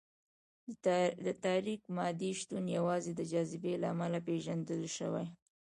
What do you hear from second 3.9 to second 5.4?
امله پېژندل شوی.